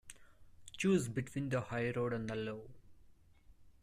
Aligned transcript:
Choose 0.77 1.09
between 1.09 1.49
the 1.49 1.61
high 1.61 1.91
road 1.91 2.11
and 2.13 2.27
the 2.27 2.35
low. 2.35 2.71